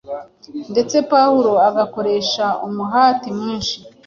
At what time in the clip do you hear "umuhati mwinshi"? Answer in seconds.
2.67-3.75